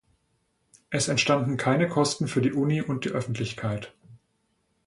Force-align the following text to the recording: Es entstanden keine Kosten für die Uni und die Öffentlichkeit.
Es 0.89 1.09
entstanden 1.09 1.57
keine 1.57 1.87
Kosten 1.87 2.27
für 2.27 2.41
die 2.41 2.53
Uni 2.53 2.81
und 2.81 3.05
die 3.05 3.09
Öffentlichkeit. 3.09 3.93